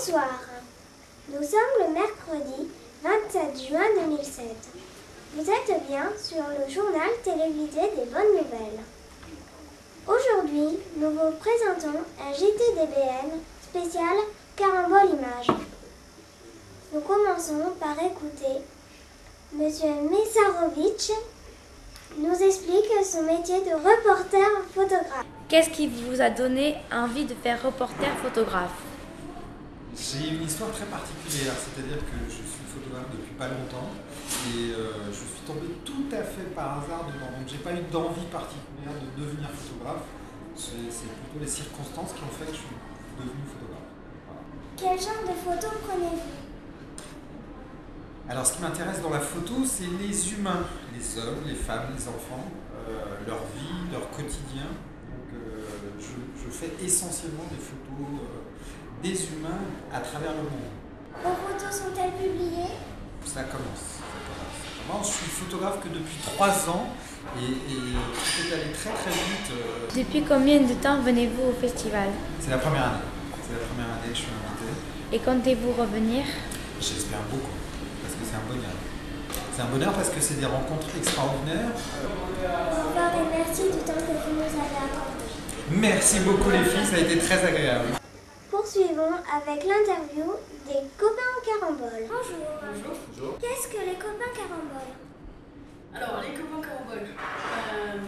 Bonsoir. 0.00 0.40
Nous 1.28 1.42
sommes 1.42 1.86
le 1.86 1.92
mercredi 1.92 2.68
27 3.02 3.68
juin 3.68 3.84
2007. 4.08 4.46
Vous 5.34 5.42
êtes 5.42 5.86
bien 5.88 6.04
sur 6.16 6.42
le 6.48 6.72
journal 6.72 7.10
télévisé 7.22 7.82
des 7.96 8.10
bonnes 8.10 8.32
nouvelles. 8.32 8.80
Aujourd'hui, 10.06 10.78
nous 10.96 11.10
vous 11.10 11.32
présentons 11.38 11.98
un 12.18 12.32
JTDBN 12.32 13.40
spécial 13.62 14.16
Carambole 14.56 15.18
Image. 15.18 15.58
Nous 16.94 17.00
commençons 17.00 17.74
par 17.78 17.92
écouter 18.02 18.64
Monsieur 19.52 19.92
Mesarovic 20.10 21.12
nous 22.16 22.42
explique 22.42 23.04
son 23.04 23.24
métier 23.24 23.60
de 23.60 23.74
reporter 23.74 24.48
photographe. 24.74 25.26
Qu'est-ce 25.50 25.70
qui 25.70 25.88
vous 25.88 26.22
a 26.22 26.30
donné 26.30 26.76
envie 26.90 27.26
de 27.26 27.34
faire 27.34 27.62
reporter 27.62 28.08
photographe? 28.22 28.89
J'ai 29.96 30.28
une 30.30 30.42
histoire 30.42 30.70
très 30.70 30.86
particulière, 30.86 31.54
c'est-à-dire 31.58 31.98
que 31.98 32.18
je 32.28 32.42
suis 32.42 32.66
photographe 32.66 33.10
depuis 33.12 33.34
pas 33.34 33.48
longtemps 33.48 33.90
et 34.54 34.72
euh, 34.72 35.10
je 35.10 35.18
suis 35.18 35.42
tombé 35.46 35.66
tout 35.84 36.06
à 36.12 36.22
fait 36.22 36.54
par 36.54 36.78
hasard 36.78 37.06
dedans. 37.10 37.30
Donc 37.36 37.46
j'ai 37.46 37.58
pas 37.58 37.72
eu 37.74 37.82
d'envie 37.90 38.26
particulière 38.30 38.94
de 38.94 39.20
devenir 39.20 39.50
photographe. 39.50 40.06
C'est 40.54 40.76
plutôt 40.76 41.40
les 41.40 41.48
circonstances 41.48 42.12
qui 42.12 42.22
ont 42.22 42.34
fait 42.38 42.46
que 42.46 42.56
je 42.56 42.64
suis 42.64 42.76
devenu 43.18 43.42
photographe. 43.50 43.90
Voilà. 44.26 44.42
Quel 44.76 44.96
genre 44.98 45.22
de 45.26 45.34
photos 45.34 45.74
prenez-vous? 45.86 46.38
Alors 48.28 48.46
ce 48.46 48.54
qui 48.54 48.62
m'intéresse 48.62 49.02
dans 49.02 49.10
la 49.10 49.20
photo, 49.20 49.64
c'est 49.64 49.90
les 50.00 50.32
humains, 50.32 50.64
les 50.94 51.18
hommes, 51.18 51.42
les 51.46 51.54
femmes, 51.54 51.90
les 51.96 52.06
enfants, 52.06 52.46
euh, 52.88 53.26
leur 53.26 53.42
vie, 53.56 53.90
leur 53.90 54.08
quotidien. 54.10 54.70
Je, 56.50 56.56
fais 56.56 56.72
essentiellement 56.84 57.44
des 57.50 57.62
photos 57.62 58.02
euh, 58.02 59.02
des 59.02 59.14
humains 59.32 59.62
à 59.94 60.00
travers 60.00 60.32
le 60.32 60.42
monde. 60.42 60.70
Vos 61.22 61.30
photos 61.46 61.70
sont-elles 61.70 62.12
publiées? 62.12 62.74
Ça 63.24 63.44
commence. 63.44 64.02
Ça 64.02 64.18
commence, 64.26 64.58
ça 64.58 64.82
commence. 64.86 65.06
Je 65.06 65.12
suis 65.12 65.30
photographe 65.30 65.78
que 65.82 65.88
depuis 65.88 66.18
trois 66.26 66.50
ans 66.68 66.86
et, 67.38 67.44
et 67.46 67.94
est 67.94 68.52
allé 68.54 68.72
très 68.72 68.90
très 68.90 69.10
vite. 69.10 69.48
euh, 69.52 69.86
Depuis 69.94 70.22
combien 70.26 70.60
de 70.60 70.74
temps 70.74 71.00
venez-vous 71.02 71.50
au 71.50 71.52
festival? 71.60 72.08
C'est 72.40 72.50
la 72.50 72.58
première 72.58 72.84
année. 72.98 73.08
C'est 73.46 73.54
la 73.54 73.64
première 73.66 73.86
année 73.94 74.10
que 74.10 74.16
je 74.18 74.22
suis 74.26 74.32
invité. 74.34 74.70
Et 75.12 75.18
comptez-vous 75.20 75.72
revenir? 75.72 76.24
J'espère 76.80 77.22
beaucoup 77.30 77.54
parce 78.02 78.14
que 78.14 78.24
c'est 78.26 78.36
un 78.36 78.46
bonheur. 78.50 78.76
C'est 79.54 79.62
un 79.62 79.70
bonheur 79.70 79.92
parce 79.92 80.08
que 80.08 80.20
c'est 80.20 80.40
des 80.40 80.46
rencontres 80.46 80.88
extraordinaires. 80.96 81.70
Revoir 82.42 83.14
et 83.14 83.26
merci 83.38 83.62
du 83.70 83.78
temps 83.86 83.94
que 84.00 84.14
vous 84.18 84.34
nous 84.34 84.42
avez 84.42 84.80
accordé. 84.80 85.19
Merci 85.72 86.18
beaucoup 86.20 86.50
les 86.50 86.64
filles, 86.64 86.84
ça 86.84 86.96
a 86.96 86.98
été 86.98 87.16
très 87.18 87.46
agréable. 87.46 87.86
Poursuivons 88.50 89.14
avec 89.30 89.62
l'interview 89.62 90.34
des 90.66 90.82
copains 90.98 91.38
caramboles. 91.46 92.10
Bonjour. 92.10 92.42
Bonjour. 92.58 93.38
Qu'est-ce 93.38 93.68
que 93.68 93.78
les 93.78 93.94
copains 93.94 94.34
caramboles? 94.34 94.98
Alors, 95.94 96.22
les 96.26 96.34
copains 96.34 96.60
caramboles. 96.66 97.06
Euh, 97.06 97.98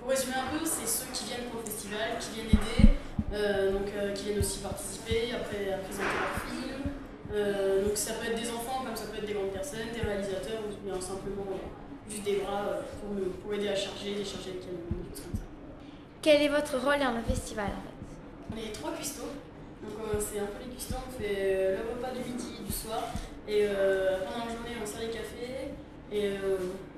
pour 0.00 0.08
résumer 0.08 0.32
un 0.32 0.56
peu, 0.56 0.64
c'est 0.64 0.88
ceux 0.88 1.04
qui 1.12 1.24
viennent 1.26 1.50
pour 1.52 1.60
le 1.60 1.66
festival, 1.66 2.16
qui 2.18 2.40
viennent 2.40 2.56
aider, 2.56 2.96
euh, 3.34 3.72
donc 3.72 3.88
euh, 3.94 4.12
qui 4.14 4.24
viennent 4.24 4.38
aussi 4.38 4.60
participer, 4.60 5.36
après 5.36 5.74
à 5.74 5.78
présenter 5.84 6.08
leurs 6.08 6.40
films. 6.48 6.88
Euh, 7.34 7.84
donc 7.84 7.96
ça 7.98 8.14
peut 8.14 8.32
être 8.32 8.40
des 8.40 8.48
enfants, 8.48 8.80
comme 8.82 8.96
ça 8.96 9.12
peut 9.12 9.18
être 9.18 9.26
des 9.26 9.34
grandes 9.34 9.52
personnes, 9.52 9.92
des 9.92 10.00
réalisateurs, 10.00 10.64
ou 10.64 10.72
bien 10.80 10.98
simplement 10.98 11.52
euh, 11.52 12.08
juste 12.08 12.24
des 12.24 12.40
bras 12.40 12.80
euh, 12.80 13.28
pour 13.44 13.52
aider 13.52 13.68
à 13.68 13.76
charger, 13.76 14.16
décharger 14.16 14.56
le 14.56 14.60
camion, 14.64 14.88
des 15.04 15.12
choses 15.12 15.28
comme 15.28 15.36
ça. 15.36 15.44
Quel 16.24 16.40
est 16.40 16.48
votre 16.48 16.78
rôle 16.78 16.98
dans 16.98 17.12
le 17.12 17.20
festival 17.22 17.66
en 17.66 17.82
fait 17.84 18.54
On 18.54 18.56
est 18.56 18.72
trois 18.72 18.92
cuistots. 18.92 19.28
Donc 19.82 19.92
euh, 20.00 20.18
c'est 20.18 20.38
un 20.40 20.46
peu 20.46 20.64
les 20.64 20.70
cuistots, 20.72 20.96
on 21.06 21.10
fait 21.20 21.36
euh, 21.36 21.76
le 21.76 21.90
repas 21.92 22.12
du 22.16 22.20
midi, 22.30 22.64
du 22.64 22.72
soir, 22.72 23.02
et 23.46 23.66
euh, 23.68 24.20
pendant 24.24 24.46
la 24.46 24.50
journée 24.54 24.70
on 24.82 24.86
sert 24.86 25.00
les 25.00 25.10
cafés. 25.10 25.68
Et, 26.10 26.28
euh, 26.28 26.56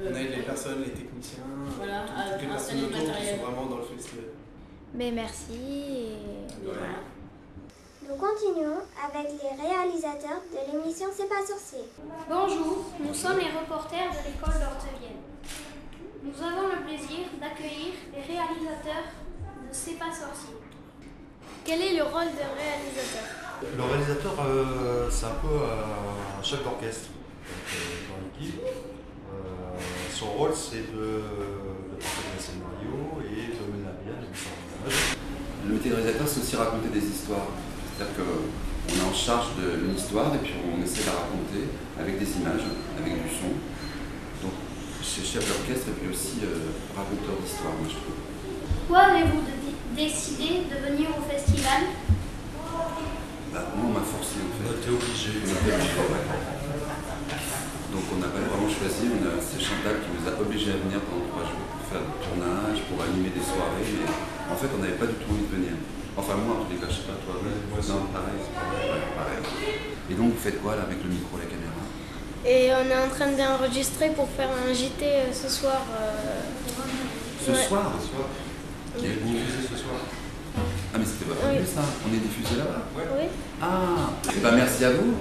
euh, 0.00 0.10
On 0.12 0.14
aide 0.14 0.36
les 0.36 0.42
personnes, 0.42 0.82
les 0.84 0.92
techniciens, 0.92 1.42
Voilà, 1.78 2.04
toutes- 2.06 2.42
les 2.42 2.46
personnes 2.46 2.80
le 2.80 2.86
autour 2.86 3.16
qui 3.16 3.26
sont 3.26 3.42
vraiment 3.42 3.66
dans 3.66 3.78
le 3.78 3.82
festival. 3.96 4.24
Mais 4.94 5.10
merci 5.10 5.52
et 5.52 6.12
et 6.12 6.64
voilà. 6.64 7.02
Nous 8.08 8.14
continuons 8.16 8.78
avec 9.04 9.28
les 9.32 9.54
réalisateurs 9.68 10.40
de 10.52 10.72
l'émission 10.78 11.08
C'est 11.12 11.28
pas 11.28 11.44
sorcier. 11.44 11.82
Bonjour, 12.30 12.84
nous 13.00 13.12
sommes 13.14 13.38
les 13.38 13.50
reporters 13.58 14.10
de 14.14 14.30
l'école 14.30 14.54
d'Ortevienne. 14.62 15.18
Nous 16.24 16.42
avons 16.42 16.68
le 16.68 16.82
plaisir 16.84 17.26
d'accueillir 17.40 17.94
les 18.58 18.66
réalisateurs 18.66 19.04
de 19.04 19.68
C'est 19.72 19.98
pas 19.98 20.06
sorcier. 20.06 20.56
Quel 21.64 21.80
est 21.82 21.96
le 21.96 22.02
rôle 22.02 22.32
d'un 22.34 22.54
réalisateur 22.56 23.26
Le 23.76 23.82
réalisateur, 23.82 24.34
euh, 24.40 25.08
c'est 25.10 25.26
un 25.26 25.38
peu 25.42 25.56
un 25.58 26.42
chef 26.42 26.64
d'orchestre 26.64 27.10
euh, 27.10 27.76
dans 28.08 28.18
l'équipe. 28.24 28.60
Euh, 28.64 29.78
son 30.12 30.32
rôle, 30.32 30.54
c'est 30.54 30.90
de, 30.92 31.22
de 31.92 31.96
partager 32.00 32.34
le 32.34 32.42
scénario 32.42 33.20
et 33.22 33.52
de 33.52 33.62
mener 33.70 33.88
à 33.88 33.96
bien 34.02 34.14
les. 34.20 35.68
Le 35.68 35.74
métier 35.74 35.90
de 35.90 35.96
réalisateur, 35.96 36.26
c'est 36.26 36.40
aussi 36.40 36.56
raconter 36.56 36.88
des 36.88 37.04
histoires. 37.04 37.48
C'est-à-dire 37.96 38.14
qu'on 38.16 38.94
est 38.94 39.04
en 39.10 39.12
charge 39.12 39.48
d'une 39.58 39.94
histoire 39.94 40.34
et 40.34 40.38
puis 40.38 40.54
on 40.64 40.82
essaie 40.82 41.02
de 41.02 41.06
la 41.06 41.18
raconter 41.18 41.66
avec 41.98 42.18
des 42.18 42.30
images, 42.38 42.64
avec 42.96 43.12
du 43.12 43.28
son. 43.28 43.52
Donc, 44.40 44.54
c'est 45.02 45.24
chef 45.26 45.46
d'orchestre 45.46 45.88
et 45.90 45.96
puis 45.98 46.08
aussi 46.10 46.38
euh, 46.44 46.70
raconteur 46.96 47.36
d'histoire, 47.42 47.74
moi 47.74 47.90
je 47.90 47.98
trouve. 47.98 48.37
Pourquoi 48.88 49.12
avez-vous 49.12 49.44
décidé 49.92 50.64
de 50.64 50.76
venir 50.80 51.12
au 51.12 51.20
festival 51.28 51.92
Bah, 53.52 53.68
nous, 53.76 53.84
on 53.84 53.92
m'a 53.92 54.00
forcé 54.00 54.40
en 54.40 54.48
fait. 54.56 54.80
était 54.80 54.88
obligé. 54.96 55.44
Donc 57.92 58.04
on 58.08 58.16
n'a 58.16 58.32
pas 58.32 58.40
vraiment 58.48 58.64
choisi, 58.72 59.12
c'est 59.44 59.60
Chantal 59.60 60.00
qui 60.00 60.08
nous 60.16 60.24
a 60.24 60.40
obligés 60.40 60.72
à 60.72 60.80
venir 60.80 61.04
pendant 61.04 61.28
trois 61.28 61.44
jours 61.44 61.68
pour 61.68 61.84
faire 61.92 62.00
du 62.00 62.16
tournage, 62.24 62.80
pour 62.88 62.96
animer 63.04 63.28
des 63.28 63.44
soirées, 63.44 63.84
mais 63.92 64.08
en 64.08 64.56
fait 64.56 64.68
on 64.72 64.80
n'avait 64.80 64.96
pas 64.96 65.04
du 65.08 65.20
tout 65.20 65.28
envie 65.36 65.44
de 65.44 65.52
venir. 65.52 65.76
Enfin 66.16 66.40
moi 66.40 66.56
en 66.56 66.64
tous 66.64 66.72
les 66.72 66.80
cas, 66.80 66.88
je 66.88 66.96
sais 67.04 67.08
pas 67.12 67.16
toi, 67.28 67.36
moi 67.44 67.76
aussi. 67.76 67.92
non, 67.92 68.08
pareil, 68.08 68.40
c'est 68.40 68.56
pareil. 68.56 68.88
Ouais, 68.88 69.04
pareil. 69.16 69.40
Et 70.08 70.14
donc 70.16 70.32
vous 70.32 70.40
faites 70.40 70.60
quoi 70.64 70.76
là 70.80 70.88
avec 70.88 71.04
le 71.04 71.12
micro, 71.12 71.36
la 71.36 71.44
caméra? 71.44 71.76
Et 72.48 72.72
on 72.72 72.84
est 72.88 73.00
en 73.04 73.08
train 73.12 73.28
d'enregistrer 73.36 74.16
pour 74.16 74.28
faire 74.32 74.48
un 74.48 74.72
JT 74.72 75.04
euh, 75.04 75.28
ce 75.36 75.48
soir. 75.52 75.84
euh, 75.92 76.40
Ce 77.44 77.52
Ouais. 77.52 77.68
soir? 77.68 77.92
Ce 78.00 78.08
soir, 78.16 78.28
Et 79.00 79.14
vous 79.22 79.32
vous 79.32 79.38
diffusez 79.38 79.64
ce 79.64 79.76
soir. 79.80 79.96
Ah 80.92 80.97
mais 80.97 80.97
c'était 81.08 81.30
pas 81.30 81.36
Oui. 81.48 81.54
prévu 81.56 81.66
ça, 81.66 81.80
on 82.04 82.14
est 82.14 82.18
diffusé 82.20 82.56
là-bas 82.56 82.82
Oui. 82.96 83.26
Ah 83.62 84.10
Eh 84.34 84.40
ben 84.40 84.52
merci 84.54 84.84
à 84.84 84.90
vous 84.92 85.14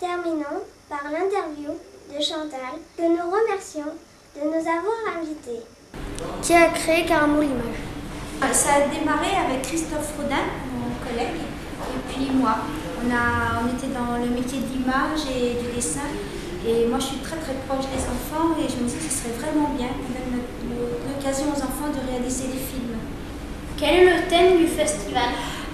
Terminons 0.00 0.58
par 0.88 1.04
l'interview 1.04 1.70
de 2.10 2.20
Chantal 2.22 2.74
que 2.96 3.02
nous 3.02 3.26
remercions 3.30 3.92
de 4.36 4.42
nous 4.48 4.64
avoir 4.66 4.98
invités. 5.20 5.62
Qui 6.42 6.54
a 6.54 6.68
créé 6.68 7.04
Carambole 7.06 7.44
Image? 7.44 8.52
Ça 8.52 8.74
a 8.74 8.80
démarré 8.88 9.28
avec 9.46 9.62
Christophe 9.62 10.12
Rodin, 10.18 10.42
mon 10.74 10.90
collègue, 11.06 11.38
et 11.38 12.12
puis 12.12 12.30
moi. 12.34 12.56
On, 13.04 13.10
a, 13.10 13.62
on 13.62 13.66
était 13.76 13.90
dans 13.94 14.18
le 14.18 14.30
métier 14.30 14.60
de 14.60 14.66
l'image 14.72 15.26
et 15.30 15.58
du 15.62 15.74
dessin. 15.74 16.06
Et 16.66 16.86
moi, 16.86 16.98
je 17.00 17.06
suis 17.06 17.18
très 17.18 17.36
très 17.36 17.54
proche 17.66 17.86
des 17.90 18.02
enfants 18.06 18.54
et 18.58 18.68
je 18.70 18.76
me 18.82 18.88
dis 18.88 18.94
que 18.94 19.02
ce 19.02 19.10
serait 19.26 19.34
vraiment 19.42 19.70
bien 19.76 19.88
qu'on 19.88 20.14
donne 20.14 20.38
l'occasion 21.08 21.46
aux 21.50 21.58
enfants 21.58 21.90
de 21.90 21.98
réaliser 22.10 22.46
des 22.46 22.62
films. 22.62 23.01
Quel 23.82 23.94
est 23.96 24.04
le 24.04 24.28
thème 24.28 24.58
du 24.58 24.68
festival? 24.68 25.24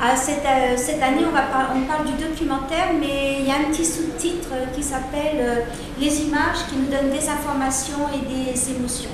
Ah, 0.01 0.17
cette, 0.17 0.47
euh, 0.47 0.77
cette 0.79 1.03
année, 1.03 1.25
on, 1.29 1.33
va 1.35 1.43
par- 1.43 1.73
on 1.77 1.83
parle 1.83 2.07
du 2.07 2.13
documentaire, 2.23 2.95
mais 2.99 3.41
il 3.41 3.47
y 3.47 3.51
a 3.51 3.57
un 3.57 3.71
petit 3.71 3.85
sous-titre 3.85 4.49
euh, 4.55 4.65
qui 4.75 4.83
s'appelle 4.83 5.37
euh, 5.41 5.55
Les 6.01 6.23
images 6.23 6.65
qui 6.71 6.77
nous 6.77 6.87
donnent 6.87 7.11
des 7.13 7.29
informations 7.29 8.09
et 8.15 8.25
des 8.25 8.71
émotions. 8.71 9.11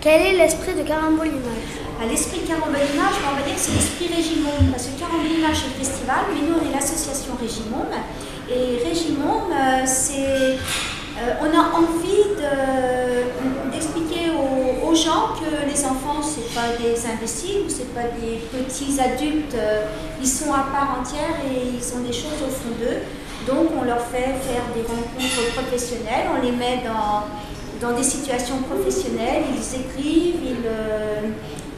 Quel 0.00 0.22
est 0.22 0.32
l'esprit 0.38 0.72
de 0.74 0.82
Carambole 0.82 1.26
Image? 1.26 1.74
À 2.00 2.06
l'esprit 2.06 2.40
Carambole 2.48 2.80
Image, 2.94 3.16
on 3.28 3.36
va 3.36 3.42
dire 3.42 3.54
que 3.56 3.60
c'est 3.60 3.72
l'esprit 3.74 4.08
Régimome, 4.16 4.70
parce 4.72 4.86
que 4.86 4.98
Carambole 4.98 5.26
Image 5.38 5.56
c'est 5.60 5.76
le 5.76 5.84
festival, 5.84 6.22
mais 6.32 6.40
nous 6.48 6.54
on 6.56 6.70
est 6.70 6.72
l'association 6.74 7.32
Régimome. 7.38 7.92
Et 8.48 8.80
Régimome, 8.88 9.50
euh, 9.52 9.82
c'est. 9.84 10.56
on 11.42 11.50
a 11.50 11.62
envie 11.82 12.22
de- 12.38 13.72
d'expliquer 13.72 14.30
aux, 14.30 14.86
aux 14.86 14.94
gens 14.94 15.34
que 15.40 15.65
enfants, 15.84 16.22
c'est 16.22 16.54
pas 16.54 16.76
des 16.80 16.94
imbéciles 17.06 17.62
ou 17.66 17.68
c'est 17.68 17.92
pas 17.94 18.08
des 18.20 18.38
petits 18.50 19.00
adultes, 19.00 19.54
euh, 19.54 19.86
ils 20.20 20.28
sont 20.28 20.52
à 20.52 20.64
part 20.72 20.98
entière 21.00 21.36
et 21.44 21.76
ils 21.76 21.96
ont 21.96 22.02
des 22.02 22.12
choses 22.12 22.40
au 22.46 22.50
fond 22.50 22.74
d'eux. 22.78 23.02
Donc 23.46 23.70
on 23.78 23.84
leur 23.84 24.00
fait 24.00 24.34
faire 24.46 24.64
des 24.74 24.82
rencontres 24.82 25.52
professionnelles, 25.54 26.26
on 26.36 26.42
les 26.42 26.52
met 26.52 26.82
dans, 26.84 27.26
dans 27.80 27.96
des 27.96 28.02
situations 28.02 28.58
professionnelles, 28.62 29.44
ils 29.54 29.80
écrivent, 29.80 30.40
ils, 30.42 30.66
euh, 30.66 31.20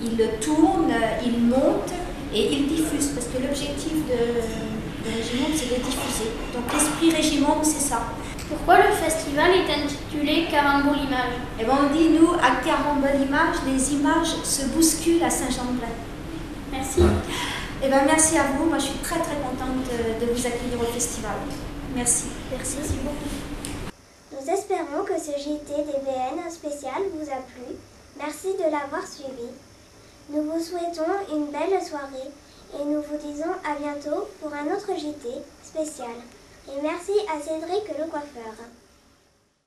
ils 0.03 0.29
tournent, 0.41 0.95
ils 1.25 1.39
montent 1.39 1.93
et 2.33 2.53
ils 2.53 2.69
diffusent 2.69 3.13
parce 3.15 3.27
que 3.27 3.43
l'objectif 3.43 3.95
de, 4.07 5.09
de 5.09 5.17
Régimum 5.17 5.53
c'est 5.55 5.71
de 5.77 5.83
diffuser. 5.83 6.31
Donc 6.55 6.73
l'esprit 6.73 7.11
Régimum 7.11 7.59
c'est 7.63 7.81
ça. 7.81 8.03
Festival 9.39 9.55
est 9.55 9.85
intitulé 9.85 10.47
Carambole 10.51 10.99
Image 10.99 11.35
Et 11.61 11.65
ben 11.65 11.79
on 11.81 11.95
dit 11.95 12.09
nous 12.09 12.33
à 12.35 12.57
Carambole 12.65 13.23
Image, 13.23 13.57
les 13.67 13.95
images 13.95 14.35
se 14.43 14.67
bousculent 14.67 15.23
à 15.23 15.31
Saint-Jean-de-Bray. 15.31 15.93
Merci. 16.73 17.03
Et 17.85 17.89
ben 17.89 18.03
merci 18.05 18.37
à 18.37 18.45
vous. 18.45 18.65
Moi, 18.65 18.79
je 18.79 18.87
suis 18.87 18.99
très 18.99 19.21
très 19.21 19.37
contente 19.37 19.85
de, 19.87 20.27
de 20.27 20.33
vous 20.33 20.45
accueillir 20.45 20.81
au 20.81 20.93
festival. 20.93 21.37
Merci. 21.95 22.25
Merci. 22.51 22.79
beaucoup. 23.05 23.31
Nous 24.33 24.53
espérons 24.53 25.05
que 25.05 25.17
ce 25.21 25.31
JT 25.39 25.85
DBN 25.87 26.51
spécial 26.51 27.01
vous 27.15 27.31
a 27.31 27.37
plu. 27.37 27.77
Merci 28.19 28.49
de 28.59 28.65
l'avoir 28.65 29.07
suivi. 29.07 29.51
Nous 30.31 30.43
vous 30.43 30.61
souhaitons 30.61 31.15
une 31.33 31.47
belle 31.53 31.81
soirée 31.81 32.31
et 32.75 32.85
nous 32.85 33.03
vous 33.03 33.19
disons 33.25 33.55
à 33.65 33.79
bientôt 33.79 34.29
pour 34.43 34.53
un 34.53 34.67
autre 34.75 34.99
JT 34.99 35.29
spécial. 35.63 36.17
Et 36.67 36.83
merci 36.83 37.13
à 37.33 37.41
Cédric 37.41 37.87
le 37.97 38.11
coiffeur. 38.11 38.67